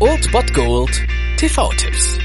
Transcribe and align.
Old 0.00 0.30
Bot 0.32 0.52
Gold 0.52 0.90
TV-Tipps. 1.38 2.18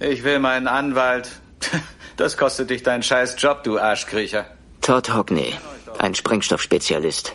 Ich 0.00 0.24
will 0.24 0.38
meinen 0.38 0.68
Anwalt. 0.68 1.28
Das 2.16 2.36
kostet 2.36 2.70
dich 2.70 2.84
deinen 2.84 3.02
scheiß 3.02 3.34
Job, 3.38 3.64
du 3.64 3.76
Arschkriecher. 3.76 4.46
Todd 4.80 5.12
Hockney, 5.12 5.52
ein 5.98 6.14
Sprengstoffspezialist. 6.14 7.34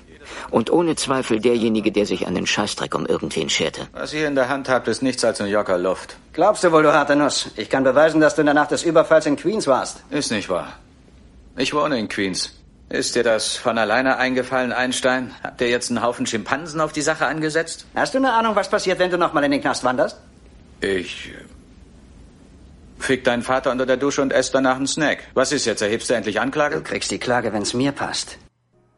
Und 0.52 0.71
ohne 0.71 0.96
Zweifel 0.96 1.42
derjenige, 1.42 1.92
der 1.92 2.06
sich 2.06 2.25
an 2.25 2.34
den 2.34 2.48
Scheißdreck 2.48 2.96
um 2.96 3.06
irgendwen 3.06 3.50
scherte. 3.50 3.89
Was 3.92 4.14
ihr 4.14 4.25
in 4.25 4.36
der 4.36 4.48
Hand 4.48 4.70
habt, 4.70 4.88
ist 4.88 5.02
nichts 5.02 5.25
als 5.25 5.42
ein 5.42 5.48
Jocker 5.50 5.78
Luft. 5.78 6.16
Glaubst 6.32 6.64
du 6.64 6.71
wohl, 6.71 6.84
du 6.84 6.93
harte 6.93 7.18
Nuss? 7.18 7.52
Ich 7.57 7.70
kann 7.70 7.84
beweisen, 7.84 8.21
dass 8.21 8.36
du 8.36 8.42
in 8.42 8.46
der 8.46 8.56
Nacht 8.56 8.71
des 8.71 8.84
Überfalls 8.84 9.25
in 9.25 9.36
Queens 9.36 9.68
warst. 9.68 10.02
Ist 10.10 10.32
nicht 10.32 10.48
wahr. 10.48 10.80
Ich 11.57 11.74
wohne 11.74 12.00
in 12.00 12.07
Queens. 12.07 12.59
Ist 12.89 13.16
dir 13.16 13.24
das 13.24 13.56
von 13.56 13.78
alleine 13.78 14.18
eingefallen, 14.18 14.74
Einstein? 14.74 15.36
Habt 15.43 15.61
ihr 15.61 15.70
jetzt 15.70 15.92
einen 15.92 16.02
Haufen 16.02 16.25
Schimpansen 16.25 16.82
auf 16.82 16.92
die 16.92 17.02
Sache 17.02 17.28
angesetzt? 17.28 17.86
Hast 17.93 18.15
du 18.15 18.18
eine 18.18 18.34
Ahnung, 18.34 18.56
was 18.56 18.70
passiert, 18.70 18.98
wenn 18.98 19.12
du 19.12 19.18
nochmal 19.18 19.43
in 19.43 19.52
den 19.52 19.62
Knast 19.62 19.84
wanderst? 19.84 20.18
Ich 20.82 21.32
Fick 22.98 23.24
deinen 23.24 23.43
Vater 23.43 23.71
unter 23.71 23.86
der 23.86 23.98
Dusche 23.98 24.21
und 24.21 24.34
ess 24.34 24.52
danach 24.52 24.75
einen 24.75 24.88
Snack. 24.88 25.20
Was 25.34 25.52
ist 25.52 25.65
jetzt? 25.65 25.82
Erhebst 25.82 26.10
du 26.10 26.15
endlich 26.15 26.42
Anklage? 26.42 26.75
Du 26.75 26.84
kriegst 26.84 27.12
die 27.12 27.18
Klage, 27.18 27.54
wenn's 27.54 27.74
mir 27.74 27.92
passt. 27.92 28.38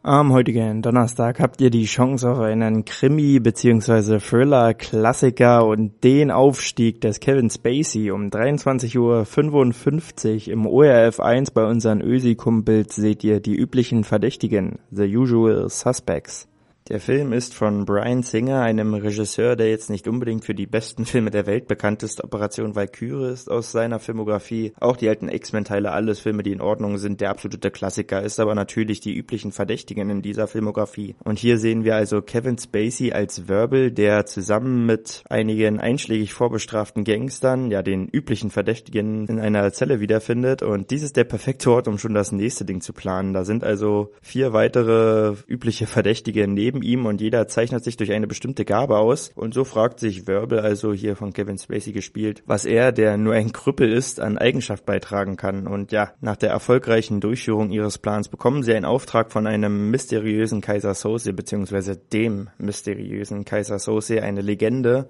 Am 0.03 0.33
heutigen 0.33 0.81
Donnerstag 0.81 1.39
habt 1.39 1.61
ihr 1.61 1.69
die 1.69 1.85
Chance 1.85 2.31
auf 2.31 2.39
einen 2.39 2.85
Krimi- 2.85 3.39
bzw. 3.39 4.17
Thriller-Klassiker 4.17 5.63
und 5.63 6.03
den 6.03 6.31
Aufstieg 6.31 7.01
des 7.01 7.19
Kevin 7.19 7.51
Spacey 7.51 8.09
um 8.09 8.29
23.55 8.29 10.47
Uhr 10.47 10.53
im 10.53 10.65
ORF 10.65 11.19
1 11.19 11.51
bei 11.51 11.65
unseren 11.65 12.01
Ösi-Kumpels 12.01 12.95
seht 12.95 13.23
ihr 13.23 13.41
die 13.41 13.55
üblichen 13.55 14.03
Verdächtigen, 14.03 14.79
The 14.89 15.15
Usual 15.15 15.69
Suspects. 15.69 16.47
Der 16.91 16.99
Film 16.99 17.31
ist 17.31 17.53
von 17.53 17.85
Brian 17.85 18.21
Singer, 18.21 18.59
einem 18.59 18.93
Regisseur, 18.93 19.55
der 19.55 19.69
jetzt 19.69 19.89
nicht 19.89 20.09
unbedingt 20.09 20.43
für 20.43 20.53
die 20.53 20.67
besten 20.67 21.05
Filme 21.05 21.31
der 21.31 21.45
Welt 21.45 21.69
bekannt 21.69 22.03
ist. 22.03 22.21
Operation 22.21 22.75
Valkyrie 22.75 23.31
ist 23.31 23.49
aus 23.49 23.71
seiner 23.71 23.99
Filmografie. 23.99 24.73
Auch 24.77 24.97
die 24.97 25.07
alten 25.07 25.29
X-Men-Teile, 25.29 25.93
alles 25.93 26.19
Filme, 26.19 26.43
die 26.43 26.51
in 26.51 26.59
Ordnung 26.59 26.97
sind. 26.97 27.21
Der 27.21 27.29
absolute 27.29 27.71
Klassiker 27.71 28.21
ist 28.21 28.41
aber 28.41 28.55
natürlich 28.55 28.99
die 28.99 29.15
üblichen 29.15 29.53
Verdächtigen 29.53 30.09
in 30.09 30.21
dieser 30.21 30.47
Filmografie. 30.47 31.15
Und 31.23 31.39
hier 31.39 31.59
sehen 31.59 31.85
wir 31.85 31.95
also 31.95 32.21
Kevin 32.21 32.57
Spacey 32.57 33.13
als 33.13 33.47
Verbal, 33.47 33.89
der 33.89 34.25
zusammen 34.25 34.85
mit 34.85 35.23
einigen 35.29 35.79
einschlägig 35.79 36.33
vorbestraften 36.33 37.05
Gangstern, 37.05 37.71
ja, 37.71 37.83
den 37.83 38.09
üblichen 38.09 38.49
Verdächtigen 38.49 39.27
in 39.27 39.39
einer 39.39 39.71
Zelle 39.71 40.01
wiederfindet. 40.01 40.61
Und 40.61 40.91
dies 40.91 41.03
ist 41.03 41.15
der 41.15 41.23
perfekte 41.23 41.71
Ort, 41.71 41.87
um 41.87 41.97
schon 41.97 42.13
das 42.13 42.33
nächste 42.33 42.65
Ding 42.65 42.81
zu 42.81 42.91
planen. 42.91 43.31
Da 43.31 43.45
sind 43.45 43.63
also 43.63 44.11
vier 44.21 44.51
weitere 44.51 45.35
übliche 45.47 45.87
Verdächtige 45.87 46.49
neben 46.49 46.80
neben 46.81 46.99
ihm 46.99 47.05
und 47.05 47.21
jeder 47.21 47.47
zeichnet 47.47 47.83
sich 47.83 47.97
durch 47.97 48.11
eine 48.11 48.27
bestimmte 48.27 48.65
Gabe 48.65 48.97
aus. 48.97 49.31
Und 49.35 49.53
so 49.53 49.63
fragt 49.63 49.99
sich 49.99 50.27
Verbal, 50.27 50.59
also 50.59 50.93
hier 50.93 51.15
von 51.15 51.33
Kevin 51.33 51.57
Spacey 51.57 51.93
gespielt, 51.93 52.43
was 52.45 52.65
er, 52.65 52.91
der 52.91 53.17
nur 53.17 53.33
ein 53.33 53.51
Krüppel 53.51 53.91
ist, 53.91 54.19
an 54.19 54.37
Eigenschaft 54.37 54.85
beitragen 54.85 55.37
kann. 55.37 55.67
Und 55.67 55.91
ja, 55.91 56.13
nach 56.21 56.35
der 56.35 56.49
erfolgreichen 56.49 57.21
Durchführung 57.21 57.71
ihres 57.71 57.97
Plans 57.97 58.29
bekommen 58.29 58.63
sie 58.63 58.73
einen 58.73 58.85
Auftrag 58.85 59.31
von 59.31 59.47
einem 59.47 59.91
mysteriösen 59.91 60.61
Kaiser 60.61 60.93
Sose, 60.93 61.33
beziehungsweise 61.33 61.95
dem 61.95 62.49
mysteriösen 62.57 63.45
Kaiser 63.45 63.79
Sose, 63.79 64.21
eine 64.21 64.41
Legende, 64.41 65.07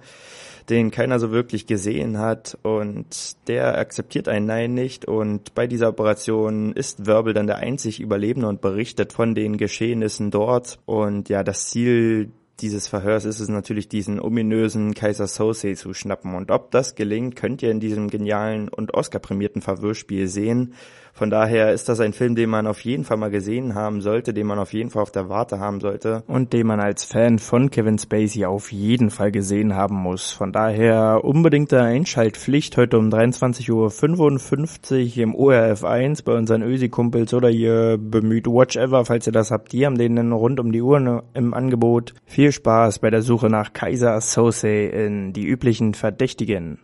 den 0.70 0.92
keiner 0.92 1.20
so 1.20 1.32
wirklich 1.32 1.68
gesehen 1.68 2.18
hat 2.18 2.58
und 2.64 3.36
der 3.48 3.78
akzeptiert 3.78 4.28
ein 4.28 4.46
Nein 4.46 4.74
nicht 4.74 5.06
und 5.06 5.54
bei 5.56 5.68
dieser 5.68 5.90
Operation 5.90 6.74
ist 6.74 7.06
Verbal 7.06 7.34
dann 7.34 7.48
der 7.48 7.58
einzig 7.58 8.00
Überlebende 8.00 8.48
und 8.48 8.62
berichtet 8.62 9.14
von 9.14 9.36
den 9.36 9.58
Geschehnissen 9.58 10.31
dort 10.31 10.80
und 10.86 11.30
ja, 11.30 11.44
das 11.44 11.61
Ziel 11.62 12.30
dieses 12.62 12.88
Verhörs 12.88 13.26
ist 13.26 13.40
es 13.40 13.50
natürlich, 13.50 13.90
diesen 13.90 14.20
ominösen 14.20 14.94
Kaiser 14.94 15.28
Sosei 15.28 15.74
zu 15.74 15.94
schnappen. 15.94 16.36
Und 16.36 16.52
ob 16.52 16.72
das 16.72 16.96
gelingt, 16.96 17.36
könnt 17.36 17.62
ihr 17.62 17.72
in 17.72 17.80
diesem 17.80 18.10
genialen 18.10 18.70
und 18.70 18.94
Oscar-prämierten 18.94 19.62
Verwirrspiel 19.62 20.28
sehen. 20.28 20.74
Von 21.14 21.30
daher 21.30 21.74
ist 21.74 21.90
das 21.90 22.00
ein 22.00 22.14
Film, 22.14 22.36
den 22.36 22.50
man 22.50 22.68
auf 22.68 22.80
jeden 22.82 23.04
Fall 23.04 23.18
mal 23.18 23.30
gesehen 23.30 23.76
haben 23.76 24.02
sollte, 24.02 24.34
den 24.34 24.48
man 24.48 24.60
auf 24.60 24.74
jeden 24.74 24.90
Fall 24.90 25.02
auf 25.02 25.12
der 25.12 25.28
Warte 25.28 25.60
haben 25.60 25.82
sollte 25.82 26.24
und 26.28 26.54
den 26.54 26.66
man 26.66 26.80
als 26.80 27.04
Fan 27.04 27.38
von 27.38 27.70
Kevin 27.70 27.98
Spacey 27.98 28.46
auf 28.46 28.72
jeden 28.72 29.10
Fall 29.10 29.32
gesehen 29.32 29.76
haben 29.76 29.96
muss. 29.96 30.32
Von 30.32 30.54
daher 30.54 31.22
unbedingte 31.24 31.82
Einschaltpflicht 31.82 32.78
heute 32.78 32.98
um 32.98 33.10
23.55 33.10 35.18
Uhr 35.18 35.24
im 35.24 35.36
ORF 35.36 35.84
1 35.84 36.22
bei 36.22 36.34
unseren 36.34 36.62
Ösi-Kumpels 36.62 37.34
oder 37.34 37.50
ihr 37.50 37.98
bemüht 38.00 38.48
Watch 38.48 38.78
Ever, 38.78 39.04
falls 39.04 39.28
ihr 39.28 39.34
das 39.34 39.52
habt. 39.52 39.74
Die 39.74 39.86
haben 39.86 39.98
den 39.98 40.32
rund 40.32 40.62
um 40.62 40.72
die 40.72 40.82
Uhr 40.82 41.24
im 41.34 41.54
Angebot. 41.54 42.14
Viel 42.51 42.57
Spaß 42.57 43.00
bei 43.00 43.09
der 43.09 43.22
Suche 43.22 43.47
nach 43.47 43.72
Kaiser 43.72 44.19
Sose 44.19 44.67
in 44.67 45.31
die 45.31 45.45
üblichen 45.45 45.94
Verdächtigen. 45.94 46.79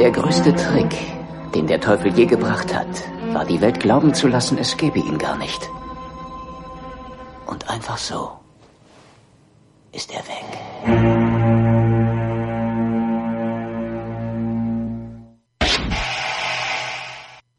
Der 0.00 0.10
größte 0.10 0.52
Trick, 0.56 0.92
den 1.54 1.68
der 1.68 1.80
Teufel 1.80 2.12
je 2.14 2.26
gebracht 2.26 2.74
hat, 2.74 2.88
war 3.32 3.44
die 3.44 3.60
Welt 3.60 3.78
glauben 3.78 4.12
zu 4.12 4.26
lassen, 4.26 4.58
es 4.58 4.76
gäbe 4.76 4.98
ihn 4.98 5.18
gar 5.18 5.38
nicht. 5.38 5.70
Und 7.46 7.70
einfach 7.70 7.98
so 7.98 8.30
ist 9.92 10.10
er 10.12 10.24
weg. 10.26 11.19